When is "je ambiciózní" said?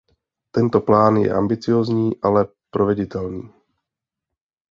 1.17-2.07